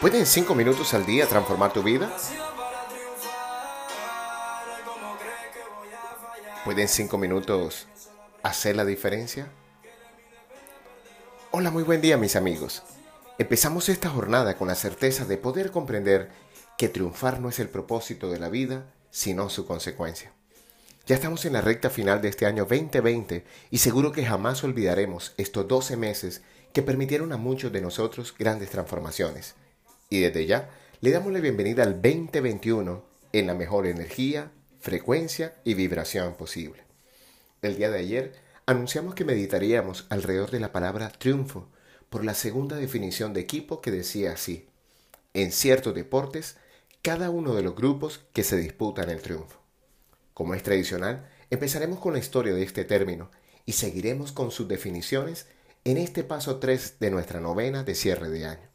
[0.00, 2.14] ¿Pueden 5 minutos al día transformar tu vida?
[6.64, 7.88] ¿Pueden 5 minutos
[8.44, 9.48] hacer la diferencia?
[11.50, 12.84] Hola, muy buen día mis amigos.
[13.38, 16.30] Empezamos esta jornada con la certeza de poder comprender
[16.76, 20.30] que triunfar no es el propósito de la vida, sino su consecuencia.
[21.06, 25.34] Ya estamos en la recta final de este año 2020 y seguro que jamás olvidaremos
[25.38, 29.56] estos 12 meses que permitieron a muchos de nosotros grandes transformaciones.
[30.10, 35.74] Y desde ya le damos la bienvenida al 2021 en la mejor energía, frecuencia y
[35.74, 36.82] vibración posible.
[37.60, 38.32] El día de ayer
[38.64, 41.68] anunciamos que meditaríamos alrededor de la palabra triunfo
[42.08, 44.68] por la segunda definición de equipo que decía así,
[45.34, 46.56] en ciertos deportes,
[47.02, 49.60] cada uno de los grupos que se disputan el triunfo.
[50.32, 53.30] Como es tradicional, empezaremos con la historia de este término
[53.66, 55.46] y seguiremos con sus definiciones
[55.84, 58.68] en este paso 3 de nuestra novena de cierre de año.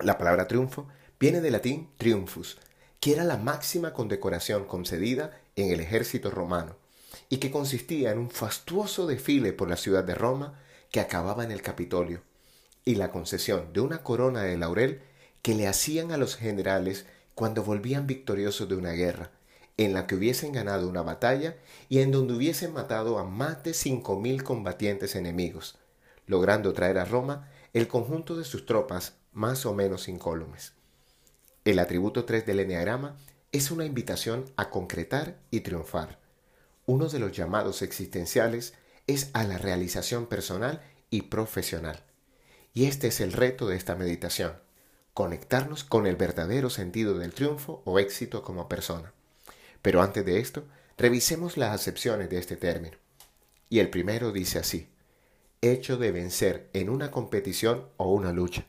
[0.00, 0.86] La palabra triunfo
[1.18, 2.58] viene del latín triumphus,
[3.00, 6.76] que era la máxima condecoración concedida en el ejército romano
[7.28, 10.60] y que consistía en un fastuoso desfile por la ciudad de Roma
[10.92, 12.22] que acababa en el Capitolio
[12.84, 15.02] y la concesión de una corona de laurel
[15.42, 19.32] que le hacían a los generales cuando volvían victoriosos de una guerra,
[19.76, 21.56] en la que hubiesen ganado una batalla
[21.88, 25.76] y en donde hubiesen matado a más de cinco mil combatientes enemigos,
[26.26, 30.72] logrando traer a Roma el conjunto de sus tropas más o menos incólumes.
[31.64, 33.16] El atributo 3 del Enneagrama
[33.52, 36.18] es una invitación a concretar y triunfar.
[36.86, 38.74] Uno de los llamados existenciales
[39.06, 42.02] es a la realización personal y profesional.
[42.74, 44.54] Y este es el reto de esta meditación,
[45.14, 49.12] conectarnos con el verdadero sentido del triunfo o éxito como persona.
[49.82, 50.64] Pero antes de esto,
[50.96, 52.98] revisemos las acepciones de este término.
[53.70, 54.88] Y el primero dice así,
[55.60, 58.66] hecho de vencer en una competición o una lucha.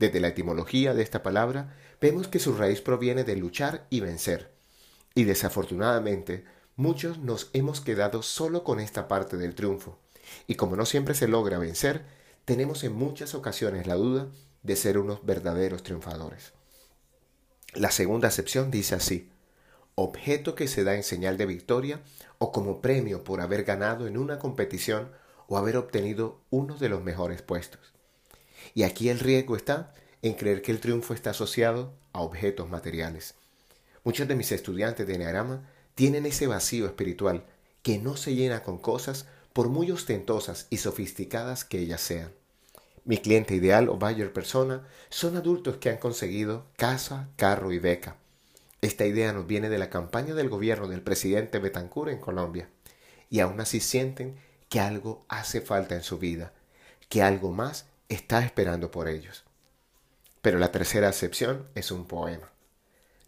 [0.00, 4.50] Desde la etimología de esta palabra vemos que su raíz proviene de luchar y vencer.
[5.14, 9.98] Y desafortunadamente, muchos nos hemos quedado solo con esta parte del triunfo.
[10.46, 12.06] Y como no siempre se logra vencer,
[12.46, 14.28] tenemos en muchas ocasiones la duda
[14.62, 16.54] de ser unos verdaderos triunfadores.
[17.74, 19.30] La segunda acepción dice así,
[19.96, 22.00] objeto que se da en señal de victoria
[22.38, 25.12] o como premio por haber ganado en una competición
[25.46, 27.99] o haber obtenido uno de los mejores puestos.
[28.74, 33.34] Y aquí el riesgo está en creer que el triunfo está asociado a objetos materiales.
[34.04, 37.44] Muchos de mis estudiantes de Enneagrama tienen ese vacío espiritual
[37.82, 42.32] que no se llena con cosas por muy ostentosas y sofisticadas que ellas sean.
[43.04, 48.16] Mi cliente ideal o buyer persona son adultos que han conseguido casa, carro y beca.
[48.82, 52.68] Esta idea nos viene de la campaña del gobierno del presidente Betancourt en Colombia.
[53.28, 54.36] Y aún así sienten
[54.68, 56.52] que algo hace falta en su vida,
[57.08, 59.44] que algo más está esperando por ellos.
[60.42, 62.50] Pero la tercera acepción es un poema.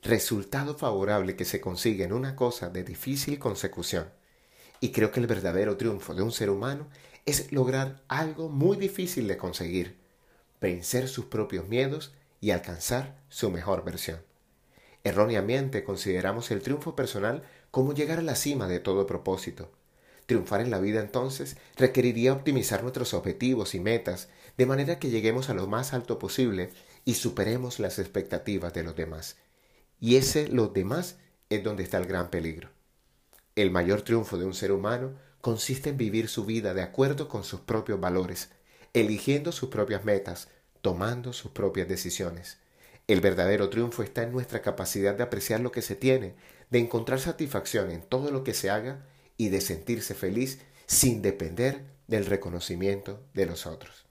[0.02, 4.10] Resultado favorable que se consigue en una cosa de difícil consecución.
[4.80, 6.88] Y creo que el verdadero triunfo de un ser humano
[7.24, 9.96] es lograr algo muy difícil de conseguir,
[10.60, 14.20] vencer sus propios miedos y alcanzar su mejor versión.
[15.04, 19.70] Erróneamente consideramos el triunfo personal como llegar a la cima de todo propósito,
[20.32, 25.50] Triunfar en la vida entonces requeriría optimizar nuestros objetivos y metas de manera que lleguemos
[25.50, 26.70] a lo más alto posible
[27.04, 29.36] y superemos las expectativas de los demás.
[30.00, 31.18] Y ese los demás
[31.50, 32.70] es donde está el gran peligro.
[33.56, 37.44] El mayor triunfo de un ser humano consiste en vivir su vida de acuerdo con
[37.44, 38.48] sus propios valores,
[38.94, 40.48] eligiendo sus propias metas,
[40.80, 42.56] tomando sus propias decisiones.
[43.06, 46.36] El verdadero triunfo está en nuestra capacidad de apreciar lo que se tiene,
[46.70, 49.04] de encontrar satisfacción en todo lo que se haga
[49.36, 54.06] y de sentirse feliz sin depender del reconocimiento de los otros.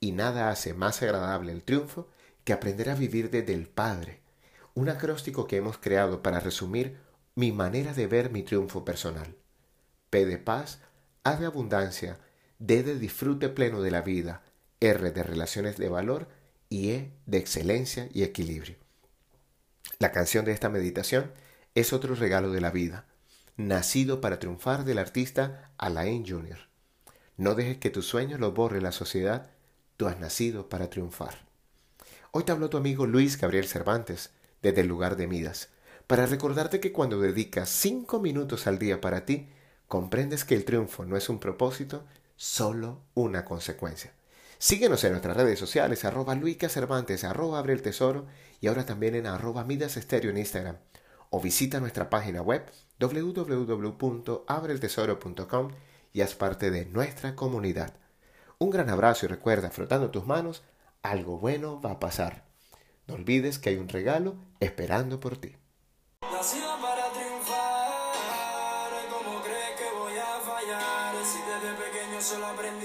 [0.00, 2.08] Y nada hace más agradable el triunfo
[2.44, 4.20] que aprender a vivir desde el Padre,
[4.74, 6.98] un acróstico que hemos creado para resumir
[7.34, 9.36] mi manera de ver mi triunfo personal.
[10.10, 10.80] P de paz,
[11.22, 12.18] A de abundancia,
[12.58, 14.42] D de disfrute pleno de la vida,
[14.80, 16.28] R de relaciones de valor
[16.68, 18.76] y E de excelencia y equilibrio.
[19.98, 21.32] La canción de esta meditación
[21.74, 23.06] es otro regalo de la vida,
[23.56, 26.58] nacido para triunfar del artista Alain Jr.
[27.36, 29.50] No dejes que tus sueños los borre la sociedad,
[29.96, 31.46] tú has nacido para triunfar.
[32.32, 34.30] Hoy te habló tu amigo Luis Gabriel Cervantes,
[34.60, 35.68] desde el lugar de Midas,
[36.06, 39.48] para recordarte que cuando dedicas cinco minutos al día para ti,
[39.86, 42.04] comprendes que el triunfo no es un propósito,
[42.36, 44.12] solo una consecuencia.
[44.58, 48.26] Síguenos en nuestras redes sociales, arroba Luica Cervantes, arroba Abre el Tesoro
[48.60, 50.76] y ahora también en arroba Midas Estéreo en Instagram
[51.34, 52.70] o visita nuestra página web
[53.00, 55.70] www.abreltesoro.com
[56.12, 57.94] y haz parte de nuestra comunidad.
[58.58, 60.62] Un gran abrazo y recuerda, frotando tus manos,
[61.02, 62.44] algo bueno va a pasar.
[63.08, 65.56] No olvides que hay un regalo esperando por ti.
[72.20, 72.83] Solo aprendí